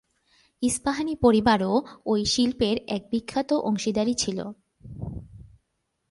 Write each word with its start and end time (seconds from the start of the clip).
ইস্পাহানী 0.63 1.15
পরিবারও 1.15 1.73
এই 2.05 2.25
শিল্পের 2.25 2.77
এক 2.87 3.01
বিখ্যাত 3.11 3.53
অংশীদার 3.53 4.07
ছিল। 4.17 4.39